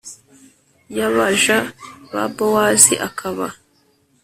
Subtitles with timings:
[0.95, 1.57] Y abaja
[2.11, 3.47] ba bowazi akaba